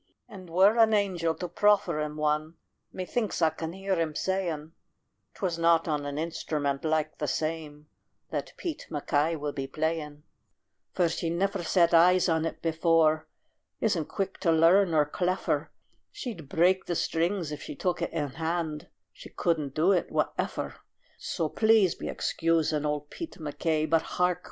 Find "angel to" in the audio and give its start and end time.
0.95-1.47